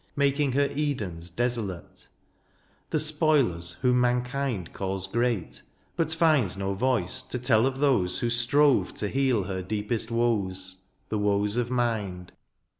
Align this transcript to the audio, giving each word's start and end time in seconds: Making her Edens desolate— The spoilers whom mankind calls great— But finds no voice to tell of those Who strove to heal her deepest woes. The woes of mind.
Making 0.15 0.53
her 0.53 0.67
Edens 0.75 1.29
desolate— 1.29 2.07
The 2.89 2.99
spoilers 2.99 3.73
whom 3.83 4.01
mankind 4.01 4.73
calls 4.73 5.05
great— 5.05 5.61
But 5.95 6.11
finds 6.11 6.57
no 6.57 6.73
voice 6.73 7.21
to 7.21 7.37
tell 7.37 7.67
of 7.67 7.77
those 7.77 8.17
Who 8.17 8.31
strove 8.31 8.95
to 8.95 9.07
heal 9.07 9.43
her 9.43 9.61
deepest 9.61 10.09
woes. 10.09 10.85
The 11.09 11.19
woes 11.19 11.55
of 11.55 11.69
mind. 11.69 12.31